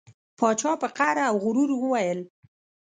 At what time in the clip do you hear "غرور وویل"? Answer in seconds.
1.43-2.19